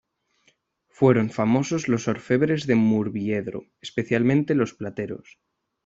[0.89, 5.37] Fueron famosos los orfebres de Murviedro, especialmente los plateros.